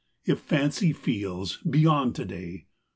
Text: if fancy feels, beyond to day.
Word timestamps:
if 0.25 0.39
fancy 0.39 0.91
feels, 0.93 1.57
beyond 1.57 2.15
to 2.15 2.25
day. 2.25 2.65